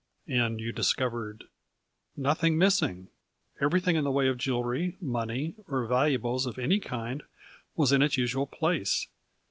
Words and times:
"And 0.27 0.59
you 0.59 0.71
discovered 0.71 1.43
—?"Nothing 2.17 2.57
missing. 2.57 3.09
Everything 3.61 3.95
in 3.95 4.03
the 4.03 4.09
way 4.09 4.27
of 4.29 4.39
jewelry, 4.39 4.97
money 4.99 5.53
or 5.67 5.85
valuables 5.85 6.47
of 6.47 6.57
any 6.57 6.79
kind 6.79 7.21
was 7.75 7.91
in 7.91 8.01
its 8.01 8.17
usual 8.17 8.47
place. 8.47 9.05